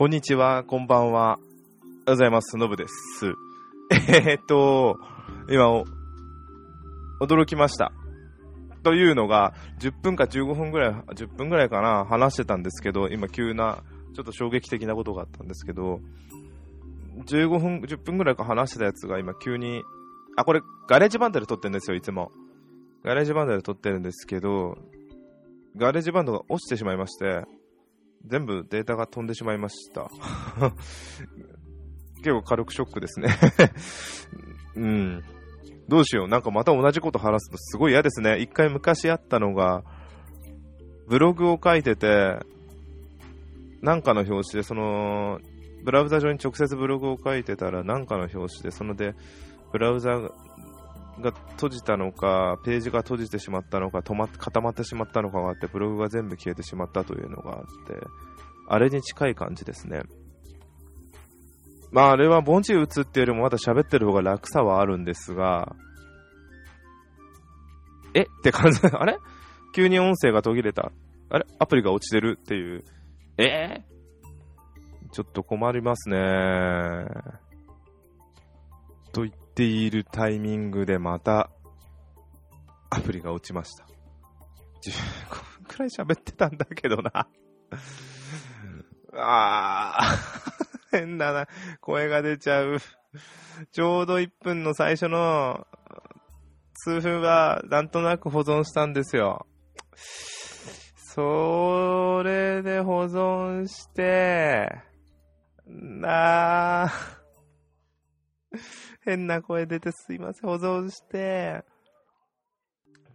[0.00, 1.12] こんにちは、こんばんは。
[1.12, 2.56] おはようございます。
[2.56, 3.34] のぶです。
[4.08, 4.96] えー、っと、
[5.50, 5.84] 今、
[7.20, 7.92] 驚きました。
[8.82, 13.82] というのが、10分か15分ぐらい、10分ぐらいかな、話してたんですけど、今急な、
[14.14, 16.00] ちょっと衝撃的なことがあったんですけど、
[17.26, 19.82] 15分、10分ぐらいか話してたやつが今急に、
[20.34, 22.32] あ、これガレージバンドで録ってるんですよ、いつも。
[23.04, 24.78] ガレージバンドで録ってるんですけど、
[25.76, 27.44] ガレージバンドが落ちてしまいまして、
[28.26, 30.10] 全部データが飛んでしまいました。
[32.18, 33.28] 結構軽くショックですね。
[34.76, 35.24] うん。
[35.88, 36.28] どうしよう。
[36.28, 38.38] なんかまた同じこと話すとすごい嫌ですね。
[38.38, 39.82] 一回昔あったのが、
[41.08, 42.38] ブログを書いてて、
[43.82, 45.40] なんかの拍子で、その、
[45.82, 49.14] ブラウザ上に直接ブログを書いてたら、なんかの拍子で、そので、
[49.72, 50.20] ブラウザ
[51.20, 58.06] が閉じたのか、ページが閉じてしまったのか、止まっ固まってしまったのかがあって、ブログが全部消えてしまったというのがあって、
[58.68, 60.02] あれに近い感じですね。
[61.92, 65.74] まあ、あれは文字打つっていうよりもまだ喋ってる方が楽さはあるんですが、
[68.14, 68.22] え？
[68.22, 68.80] って感じ。
[68.90, 69.18] あれ？
[69.74, 70.92] 急に音声が途切れた。
[71.30, 71.46] あれ？
[71.58, 72.84] アプリが落ちてるっていう。
[73.38, 73.84] え？
[75.08, 76.16] ー、ちょっと困りますね。
[79.12, 81.50] と言っているタイミングでまた、
[82.90, 83.84] アプリが落ちました。
[84.82, 87.28] 15分くらい喋ってたんだけどな。
[89.14, 90.18] あ、
[90.90, 91.46] 変だな。
[91.80, 92.78] 声が出ちゃう。
[93.72, 95.66] ちょうど1分の最初の
[96.74, 99.46] 数分はなんとなく保存したんですよ。
[101.14, 104.80] それで保存して、
[105.66, 108.58] なー、
[109.02, 111.64] 変な声出てすいません、保存して、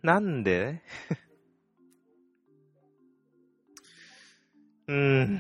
[0.01, 0.81] なんで？
[4.87, 5.39] うん。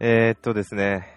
[0.00, 1.08] えー、っとですね。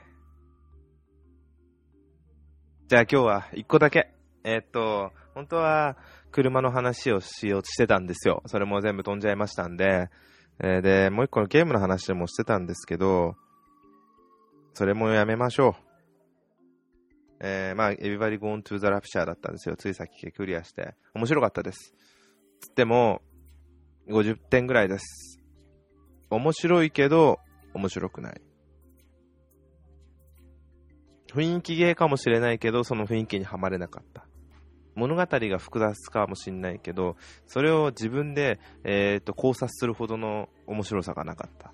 [2.87, 4.13] じゃあ今日は一個だけ。
[4.45, 5.97] えー、っと、本当は
[6.31, 8.41] 車の話をしようとしてたんですよ。
[8.45, 10.09] それも全部飛んじゃいましたんで。
[10.59, 13.35] えーで、もう一個のゲームの話でもしてたんですけど、
[14.73, 15.87] それもやめましょう。
[17.39, 19.75] えー、まあ、Everybody Gone to the Rapture だったんですよ。
[19.75, 20.95] ついさっきクリアして。
[21.13, 21.93] 面白かったです。
[22.59, 23.21] つっても、
[24.09, 25.39] 50点ぐらいです。
[26.29, 27.39] 面白いけど、
[27.73, 28.41] 面白くない。
[31.31, 34.26] 雰囲気ゲーかもしれないけど、その雰囲気にはまれなかった。
[34.97, 37.15] 物語が複雑かもしれないけど、
[37.45, 41.71] それを自分で、えー、と考察するほどの面白さがなかった。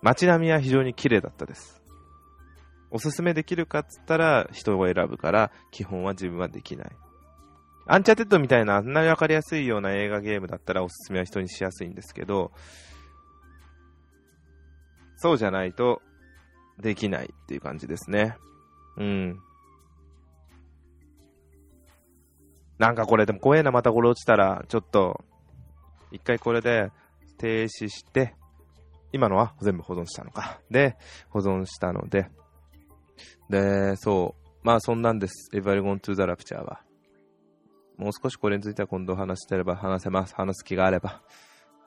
[0.00, 1.82] 街並みは非常に綺麗だったです。
[2.92, 6.90] おすすめできるかっつったら人を選ぶから、基本は自分はできない。
[7.88, 12.52] Uncharted みたいなあんなにわかりやすいような映画ゲームだったらおすすめは人にしやすいんですけど、
[15.16, 16.00] そうじゃないと
[16.78, 18.36] できないっていう感じですね。
[18.98, 19.40] うん。
[22.78, 25.24] なんかこれでも怖えな、またこれ落ちたら、ちょっと、
[26.12, 26.90] 一回これで
[27.38, 28.34] 停止して、
[29.12, 30.60] 今のは全部保存したのか。
[30.70, 30.96] で、
[31.30, 32.30] 保存したので、
[33.50, 34.48] で、そう。
[34.62, 35.50] まあそんなんです。
[35.54, 36.82] Every Gone to the Rapture は。
[37.96, 40.34] もう少しこれについては今度話してれば話せます。
[40.34, 41.22] 話す気があれば。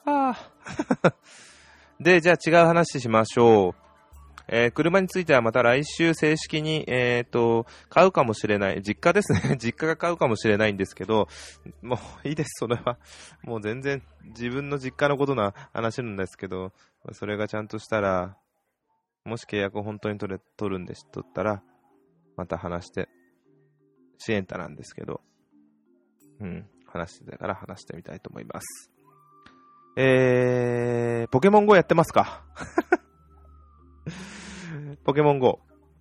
[0.05, 1.13] ああ。
[1.99, 3.90] で、じゃあ違う話しましょう。
[4.53, 8.81] えー車についてはまた来週正式に、えっ、と、買うかもしれない。
[8.83, 9.55] 実家ですね。
[9.63, 11.29] 実家が買うかもしれないんですけど、
[11.81, 12.99] もういいです、それは。
[13.43, 16.73] もう全然自分の実家のことな話なんですけど、
[17.13, 18.37] それがちゃんとしたら、
[19.23, 21.63] もし契約を本当に取れ、取るんでしとったら、
[22.35, 23.07] また話して、
[24.17, 25.21] シエンタなんですけど、
[26.41, 28.91] うん、話してたから話してみたいと思います。
[29.95, 32.43] えー、ポケモン GO やってますか？
[35.11, 35.59] ポケモン GO。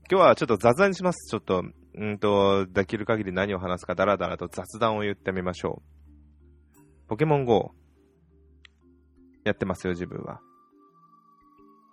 [0.08, 1.28] 今日はちょっと雑談します。
[1.28, 1.64] ちょっと、
[1.96, 5.82] うんと、できる限り何を話すかダラダラと雑談を言ってみましょ
[6.78, 7.08] う。
[7.08, 7.72] ポケモン GO。
[9.42, 10.40] やってますよ、自分は。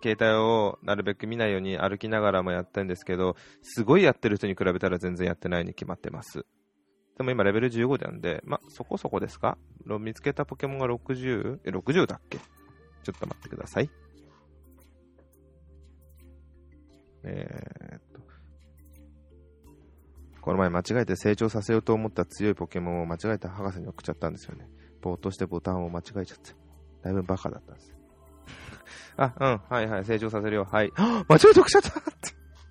[0.04, 6.46] 携帯をなるべく見ないように歩きながらもやってるんですけど、すごいやってる人に比べたら全然やってないに決まってます。
[7.18, 9.58] でも今レベル15なんで、ま、そこそこですか？
[10.00, 11.62] 見つけたポケモンが 60?
[11.66, 12.38] え、60だっけ？
[12.38, 13.90] ちょっと待ってください。
[17.28, 18.22] えーっと。
[20.42, 24.68] この前間違えて成長させようと思った強いポケモンを間違えて博士に送っちゃったんですよね。
[25.02, 26.56] ぼーっとしてボタンを間違えちゃって。
[27.04, 27.94] だいぶバカだったんです。
[29.18, 30.66] あ、うん、はいはい、成長させるよ。
[30.66, 30.92] はい。
[30.96, 32.10] 間違えて送っちゃったって。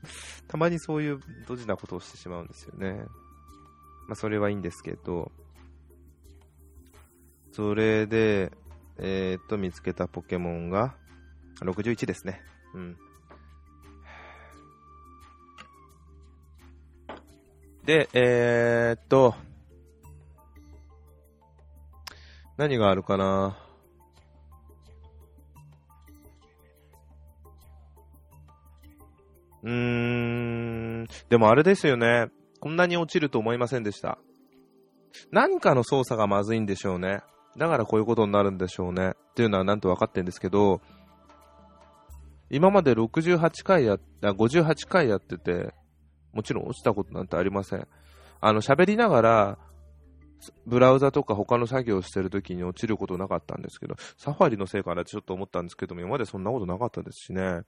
[0.49, 3.05] たまにそういうドジなことをしてしまうんですよね。
[4.09, 5.33] まあ、それはいいんですけど、
[7.53, 8.53] それで、
[8.99, 10.95] えー、っと、見つけたポケモンが、
[11.61, 12.43] 61ですね。
[12.75, 12.99] うん。
[17.87, 19.37] で、えー、っと、
[22.57, 23.57] 何があるかな？
[29.63, 32.27] うーん、でもあれですよね。
[32.59, 34.19] こんなに落ちると思いませんでした。
[35.31, 37.21] 何かの操作がまずいんでしょうね。
[37.57, 39.11] だからこういうことになるんでしょうね。
[39.11, 40.81] っていうのはなんと分かってるんですけど、
[42.51, 45.73] 今まで68回や、あ、58回やってて、
[46.37, 47.89] もちろん落ちたことなんてありません。
[48.41, 49.59] あの、喋りながら、
[50.67, 57.63] ブラウザとか他の作業をしてるときに落ちることなかったんですけど、サファリのせいかなってちょっと思ったんですけども、今までそんなことなかったですしね。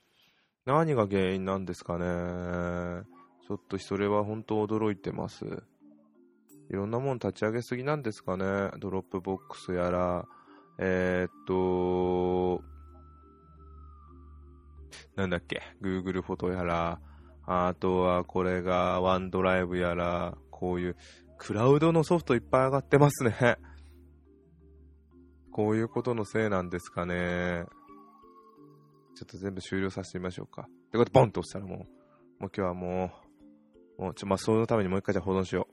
[0.67, 3.05] 何が原因なんですかね。
[3.47, 5.47] ちょっとそれは本当驚いてます。
[6.71, 8.71] いろんなもん立ち上げすぎなんですかね。
[8.79, 10.29] Dropbox やら、
[10.79, 12.63] えー、っと、
[15.17, 17.01] なんだっけ、Google フォトやら、
[17.51, 20.97] あとはこれが OneDrive やら、こういう
[21.39, 23.57] クラウドのソフトいっぱい上がってますね。
[25.51, 27.65] こういうことのせいなんですかね。
[29.15, 30.63] ちょっと全部終了させてみましょうか。
[30.63, 31.87] で、こうやってボンと押したらもう、もう
[32.39, 33.11] 今日はも
[33.99, 35.69] う、もうちょ、まあ、そのためにもう一回じゃ保存しよ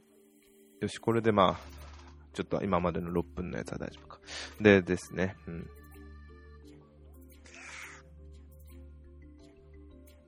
[0.79, 0.85] う。
[0.85, 1.59] よし、これでまあ、
[2.31, 4.21] ちょっと今までの6分のやつは大丈夫か。
[4.61, 5.69] でですね、うん。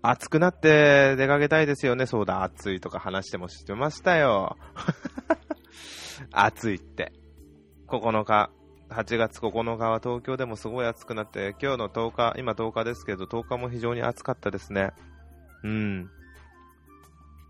[0.10, 2.06] 暑くなって出かけたいですよね。
[2.06, 4.58] そうだ、暑いとか話してもしてましたよ。
[6.32, 7.12] 暑いって。
[7.88, 8.50] 9日、
[8.90, 14.92] 8月9日は東京でもすごい暑くなって、今日の10日、今10日ですけど、10日も非常に暑かったですね。
[15.64, 16.10] うん。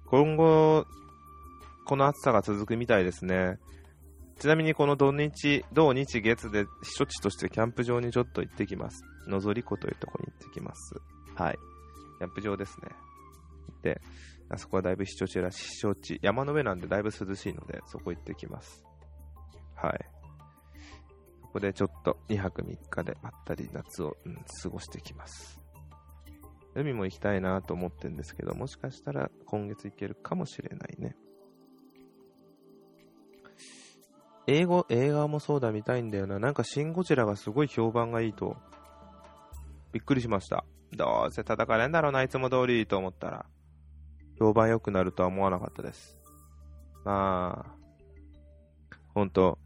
[0.08, 0.86] 今後、
[1.86, 3.60] この暑さが続くみたいですね。
[4.40, 9.04] ちなみにこの土日、土日月で避暑地としてキャンプ場にちょっと行ってきます。
[9.28, 10.96] のぞり湖というとこに行ってきます。
[11.36, 11.58] はい。
[12.18, 12.90] キャンプ場ですね。
[13.82, 14.02] で、
[14.50, 18.84] あそこはだいぶ避暑地らしい、避暑地、山の上なんでだいぶ涼しいので、そこ行ってきます。
[19.76, 20.00] はい。
[21.42, 25.62] そこでちょっと2泊3日でまったり夏を、うん、過ごしてきます。
[26.76, 31.16] 海も行きたいなと思ってるんですけど、もしかしたら今月行けるかもしれないね。
[34.46, 36.40] 英語、映画もそうだ見たいんだよな。
[36.40, 38.56] なんかシン・ゴジラがすごい評判がいいと、
[39.92, 40.64] びっくりしました。
[40.94, 43.46] どうせ叩かれんだろうな、いつも通りと思ったら、
[44.40, 46.18] 評判良くなるとは思わなかったです。
[47.04, 47.78] まあ、
[49.14, 49.58] ほんと。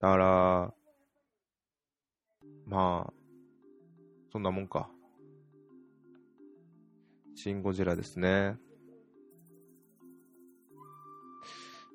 [0.00, 0.74] だから、
[2.66, 3.12] まあ、
[4.32, 4.88] そんなもんか。
[7.34, 8.56] シン・ゴジラですね。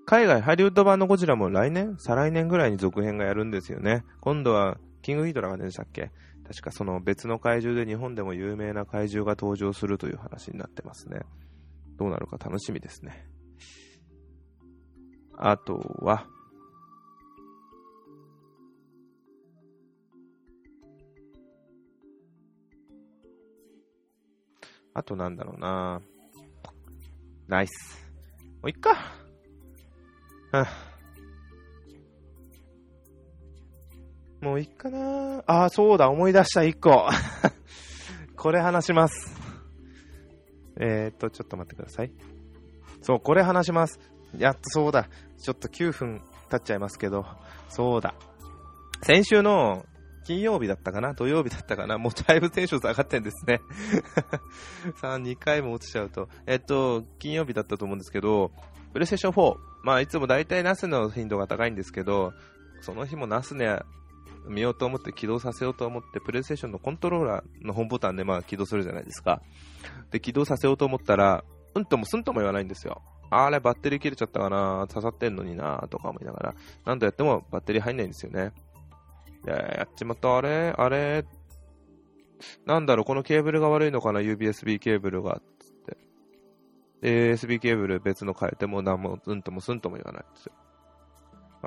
[0.06, 4.04] 海外ハリウッド版のゴジラも来年再来年ぐらいに続編がやるんですよね。
[4.21, 6.10] 今度はキングヒドラが出でしたっけ？
[6.48, 11.19] 確かその別の怪獣で日本でも有名な怪獣が登場するという話になってますね。
[11.96, 13.30] どうなるか楽しみですね。
[15.38, 16.25] あとは、
[24.96, 26.02] あとなんだろうな
[27.48, 28.12] ナイス。
[28.42, 28.95] もういっか。
[30.52, 30.94] はあ
[34.45, 37.09] もういいかなあ、そうだ、思い出した、一個。
[38.37, 39.35] これ話します。
[40.80, 42.11] えー、っと、ちょっと待ってください。
[43.02, 43.99] そう、これ話します。
[44.37, 45.09] やっとそうだ。
[45.40, 46.21] ちょっと9分
[46.52, 47.25] 経っちゃいますけど、
[47.69, 48.14] そうだ。
[49.02, 49.83] 先週の
[50.28, 51.16] 金曜日だったかな？
[51.16, 51.97] 土曜日だったかな？
[51.97, 53.61] もうだいぶテンション下がってんですね。
[55.02, 56.30] さあ、2回も落ちちゃうと。
[56.45, 58.52] えっと、金曜日だったと思うんですけど、
[58.94, 59.57] プレイステーション4。
[59.81, 62.31] まあ、いつも大体ナスの頻度が高いんですけど、
[62.81, 63.80] その日もナスネ
[64.47, 69.42] 見ようと思って起動させようと思って、プレイステーションのコントローラーの本ボタンでまあ起動するじゃないですか。
[70.11, 73.02] で、起動させようと思ったら、うんともすんとも言わないんですよ。
[73.30, 78.54] あれ、バッテリー切れちゃったかな刺さってんのになとか思いながら、何度やってもバッテリー入んないんですよね。
[79.45, 81.25] いや、やっちまった、あれあれ
[82.66, 85.42] なんだろう、このケーブルが悪いのかな ?USB ケーブルが。
[85.59, 85.97] つって。
[87.02, 90.54] で、USB ケーブル別の変えても何も、うんともすんとも言わないんですよ。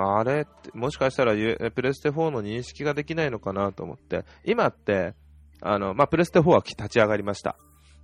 [0.01, 5.15] あれって、もしかしたらプレステ4の認識ができないのかなと思って、今って、
[5.61, 7.57] あの、まあ、プレステ4は立ち上がりました。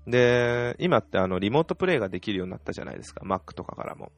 [0.07, 4.13] で、今ってあの、リモートプレイができるようになったじゃないですか、Mac とかからも。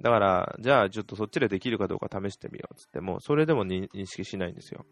[0.00, 4.84] だから、じゃあちょっとそっちでできるかどうか試してみようっつっても、それでも認識しないんですよ。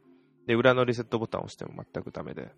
[0.47, 2.51] で、裏のリセットボタンを押しても全くダメで。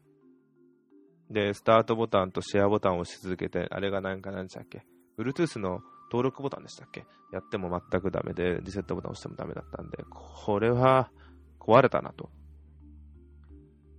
[1.30, 4.84] で、スタートボタンとシェアボタンを押し続けて、あれがなんか何でしたっけ
[5.18, 7.06] ?Bluetooth の登録ボタンでしたっけ？
[7.32, 11.10] やっても全くダメで、リセットボタン押してもダメだったんで、これは
[11.60, 12.30] 壊れたなと。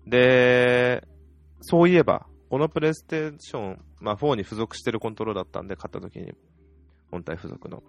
[0.06, 1.08] で、
[1.62, 6.34] そういえば、このプレイステーション、まあ4に付属してるコントローラーだったんで、買った時に、
[7.10, 7.84] 本体付属の。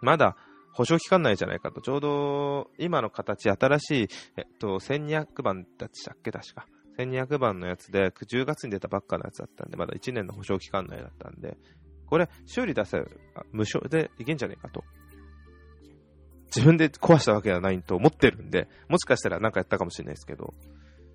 [0.00, 0.36] まだ
[0.74, 6.66] 保証期間内じゃないかと、ちょうど今の形、新しい、えっと、1200番だったっけ、確か。
[6.98, 11.56] 1200番のやつで、10月に出たばっかのやつだったんで、まだ1年の保証期間内だったんで、
[12.08, 13.02] これ、修理出せ
[13.52, 14.84] 無償でいけんじゃねえかと。
[16.46, 20.54] 自分で壊したわけではないと思ってるんで、もしかしたら何かやったかもしれないですけど、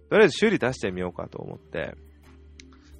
[0.10, 1.96] とりあえず修理出してみようかと思って、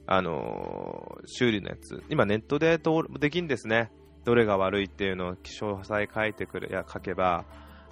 [0.08, 2.80] あのー、修理のやつ、今ネットで
[3.20, 3.92] できんですね。
[4.26, 7.46] どれが悪いっていうのを詳細書いてくれ、いや、書けば、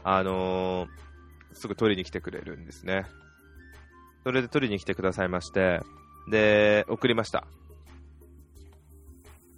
[0.04, 0.90] あのー、
[1.54, 3.06] すぐ取りに来てくれるんですね。
[4.24, 5.82] それで取りに来てくださいまして、
[6.30, 7.48] で、送りました。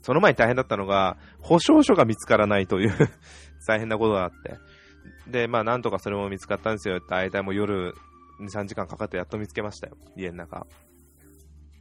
[0.04, 2.94] その前に大変だったのが、保証書が見つからないという
[3.68, 4.58] 大変なことがあって。
[5.32, 7.00] で、まあ、なんとかそれも見つかったんですよ。
[7.00, 7.94] 大体もう夜
[8.42, 9.98] 2、3時間かかってやっと見つけましたよ。
[10.16, 10.68] 家の中。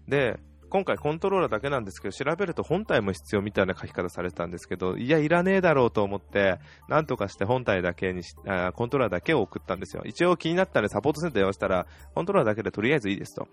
[0.06, 0.38] で、
[0.70, 10.02] 今回コントローラーだけなんですけど、調べると本体も必要みたいな書き方されてたんですけど、いや、いらねえだろうと思って、なんとかして本体だけにあ、コントローラーだけを送ったんですよ。
[10.06, 13.48] 一応気になったんでサポートセンター電話したら、コントローラーだけでとりあえずいいですと。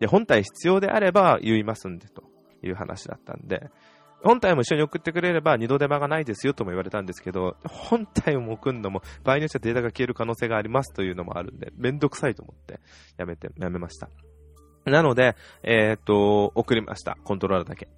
[0.00, 2.24] で、本体必要であれば言いますんで、と
[2.64, 3.70] いう話だったんで、
[4.24, 12.80] 本体も一緒に送ってくれれば二度手間がないですよとも言われたんですけど、本体も送るのも場合によってはデータが消える可能性がありますというのもあるんで、めんどくさいと思って
[13.18, 14.08] やめて、やめました。
[14.86, 17.16] なので、えー、っと、送りました。
[17.24, 17.88] コントローラーだけ。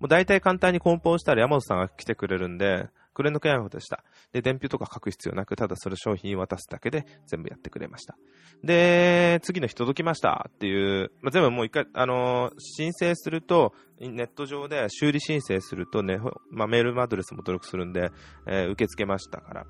[0.00, 2.88] もう大体簡単に梱包したら山本さんが来てくれるんで、
[3.20, 4.02] クレンのケアでした。
[4.32, 8.16] で、伝票とか書く必要なく、ただそれ商品渡すだけで全部やってくれました。
[8.64, 16.18] で、次の日届きましたっていう、まあ、全部もう一回、あのー、申請すると、ネット上で修理申請するとね、
[16.50, 18.10] まあ、メールアドレスも登録するんで、
[18.46, 19.66] えー、受け付けましたから、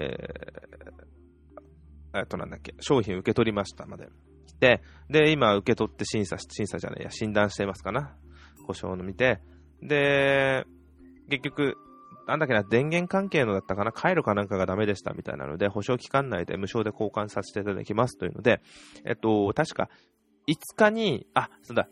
[0.00, 4.08] えー、えっとなんだっけ、商品受け取りましたまで。
[4.48, 8.16] 来て、で、今受け取って審査、審査じゃないや、診断してますかな。
[8.66, 9.40] 故障の見て、
[9.80, 10.64] で、
[11.28, 11.76] 結局、
[12.26, 18.60] なんだっけな、電源関係のだったかな、回路かなんかがダメでしたみたいなので、保証期間内で無償で交換させていただきますというので、
[19.04, 19.88] えっと、確か、
[20.48, 21.88] 5日に、あ、そうだ、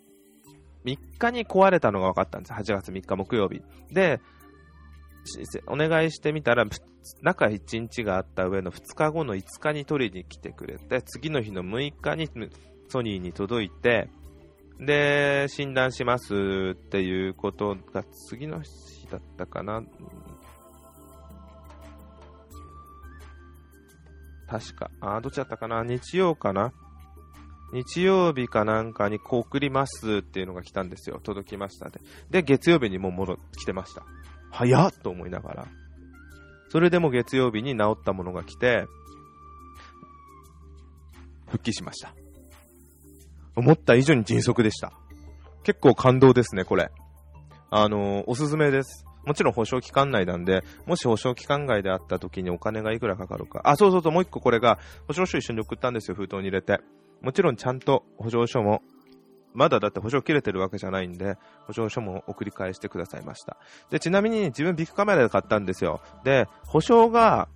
[0.85, 2.53] 3日に壊れたのが分かったんです。
[2.53, 3.63] 8月3日木曜日。
[3.93, 4.21] で、
[5.67, 6.65] お願いしてみたら、
[7.21, 12.29] 中1日があった上の2日後の5日に取りに来てくれて、次の日の6日に
[12.89, 14.09] ソニーに届いて、
[14.81, 16.35] で、診断します
[16.73, 19.83] っていうことが次の日だったかな。
[24.49, 26.73] 確か、あ、どっちだったかな日曜かな
[27.73, 31.21] 日曜日かなんかにこう送りますっていうのが来たんですよ。
[31.23, 32.01] 届きましたで。
[32.31, 34.05] で、月曜日にもう戻ってきてました。
[34.51, 35.67] 早っと思いながら。
[36.69, 38.87] それでも月曜日に治ったものが来て、
[41.47, 42.15] 復帰しました。
[43.57, 44.93] 思った以上に迅速でした。
[45.63, 46.91] 結構感動ですね、これ。
[47.75, 49.07] あの、おすすめです。
[49.25, 53.63] もちろん保証期間内なんで、もし保証期間外であった時にお金がいくらかかるか。
[53.65, 56.81] あ、そうそうそう、もう一個これが、保証書一緒に送ったんですよ、封筒に入れて。
[57.23, 58.83] もちろんちゃんと保証書も
[59.55, 61.37] まだだって保証切れてるわけじゃないんで、
[61.67, 63.57] 保証書も送り返してくださいました。
[63.91, 66.01] で、ちなみに自分ビッグカメラで買ったんですよ。
[66.25, 67.49] で、保証が、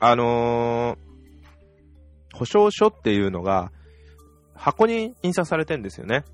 [0.00, 3.70] あのー、保証書っていうのが、
[4.54, 6.24] 箱に印刷されてるんですよね。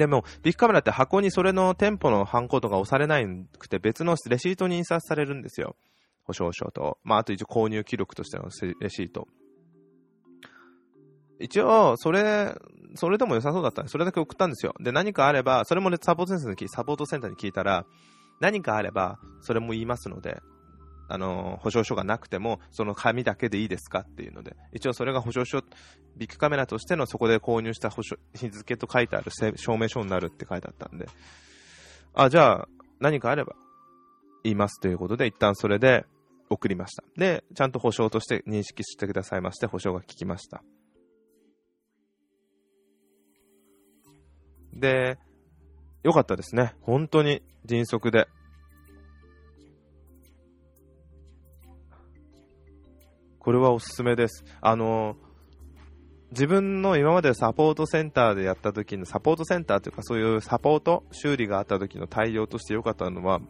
[0.00, 3.20] でも、ビッグカメラって箱にそれの店舗のハンコとか押されな
[3.58, 5.76] くて別のレシートに印刷されるんですよ。
[6.24, 6.96] 保証書と。
[7.04, 8.44] まあ、あと一応購入記録としての
[8.80, 9.28] レシート。
[11.38, 12.54] 一応、それ、
[12.94, 14.72] それでも良さそうだったんで、それだけ送ったんですよ。
[14.80, 17.84] で、何かあれば、それもね、サポートセンターにサポートセンターに聞いたら、
[18.40, 20.40] 何かあれば、それも言いますので、
[21.12, 25.60] あの、保証書がなくても、その紙だけでいいですかっていうので、一応それが保証書、
[26.16, 31.08] ビッグカメラとしてのそこで購入した保証、日付と書いてある証明書になるって書いてあったんで、
[32.14, 32.68] あ、じゃあ、
[33.00, 33.54] 何かあれば、
[34.44, 36.06] 言いますということで、一旦それで
[36.48, 37.02] 送りました。
[37.16, 40.62] で、ちゃんと保証として認識してくださいまして、保証が効きました。
[44.72, 45.18] で、
[46.02, 46.74] 良かったですね。
[46.80, 48.28] 本当に迅速で。
[53.40, 54.44] これはおすすめです。
[54.60, 55.16] あの、
[56.30, 63.40] 自分の今までサポートセンターでやった時のサポートセンターというかそういうサポート修理があった時の対応として良かったのは、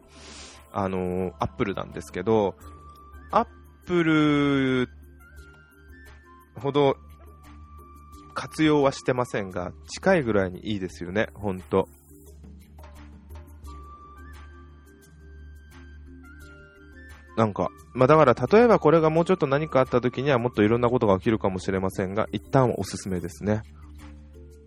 [0.73, 2.55] あの、アップルなんですけど、
[3.33, 3.47] アッ
[3.85, 4.89] プル
[6.55, 6.97] ほど
[8.35, 11.61] 活用はしてませんが、近いぐらいにいいですよね、ほん
[17.41, 23.63] なんか、まあだから例えばこれがもうちょっと何かあった時にはもっといろんなことが起きるかもしれませんが、一旦おすすめですね。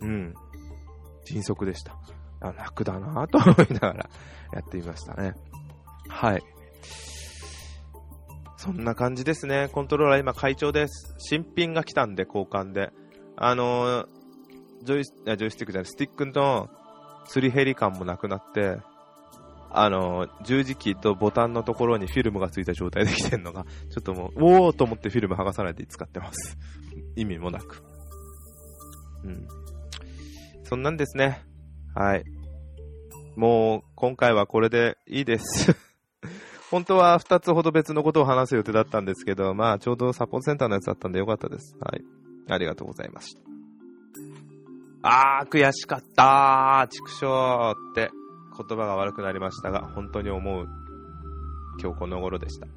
[0.02, 0.34] うん。
[1.24, 1.96] 迅速でした。
[2.42, 4.10] あ楽だなと思いながら
[4.54, 5.36] やってみましたね。
[6.10, 6.44] はい。
[8.58, 9.70] そんな感じですね。
[9.72, 11.14] コントローラー今快調です。
[11.20, 12.90] 新品が来たんで交換で。
[13.36, 14.08] あのー、
[14.82, 16.72] ジョイス、ジョイスティックじゃない、スティックの
[17.26, 18.78] すり減り感もなくなって、
[19.76, 26.58] あの、十字キーとボタンのところにフィルムがついた状態で来てるのが、 ちょっともう、おーと思ってフィルム剥がさないで使ってます。
[27.18, 27.84] 意味もなく。
[29.24, 29.48] うん。
[30.64, 31.44] そんなんですね。
[31.96, 32.24] はい。
[33.36, 35.76] もう、今回はこれでいいです。
[36.70, 41.76] 本当は2つほど別のことを話す予定だったんですけど、まあ、ちょうどサポートセンターのやつだったんでよかったです。
[41.80, 42.04] はい。
[42.50, 43.42] ありがとうございました。
[45.02, 48.12] あー、悔しかったー、畜生って
[48.58, 50.68] 言葉が悪くなりましたが、本当に思う
[51.82, 52.68] 今日この頃でした。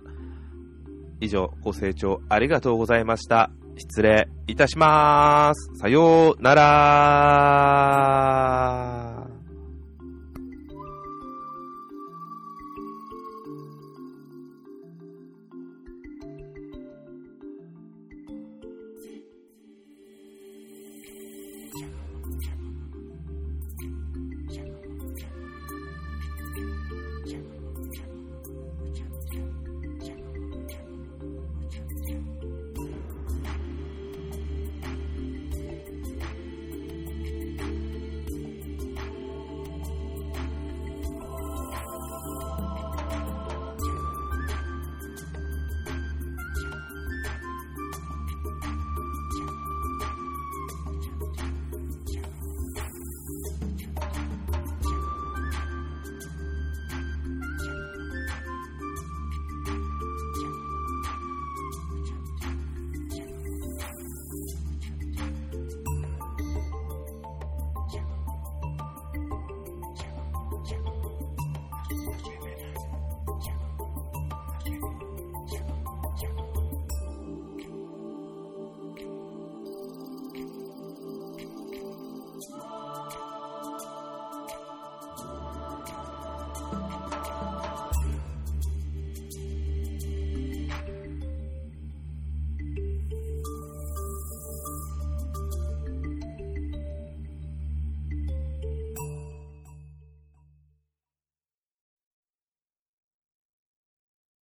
[1.21, 3.51] 以上、ご清聴ありがとうございました。
[3.77, 5.71] 失礼いたします。
[5.79, 6.67] さようなら